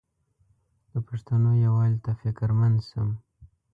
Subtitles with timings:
[0.91, 3.09] د پښتنو یووالي ته فکرمند شم.